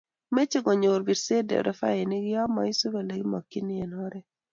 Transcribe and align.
meche 0.35 0.59
konyor 0.65 0.99
birset 1.07 1.43
nderefainik 1.45 2.25
yoo 2.33 2.47
maisup 2.55 2.93
olegimakchini 3.01 3.73
eng 3.83 3.95
oret 4.05 4.27